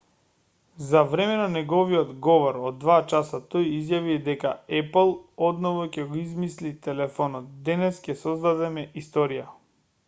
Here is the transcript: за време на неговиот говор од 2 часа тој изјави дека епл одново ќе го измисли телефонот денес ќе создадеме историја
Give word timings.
за 0.91 1.01
време 1.09 1.33
на 1.39 1.49
неговиот 1.55 2.13
говор 2.27 2.57
од 2.69 2.79
2 2.85 2.95
часа 3.11 3.41
тој 3.55 3.67
изјави 3.81 4.17
дека 4.29 4.55
епл 4.81 5.13
одново 5.49 5.85
ќе 5.97 6.09
го 6.15 6.19
измисли 6.25 6.73
телефонот 6.89 7.55
денес 7.71 8.03
ќе 8.09 8.19
создадеме 8.27 8.91
историја 9.05 9.49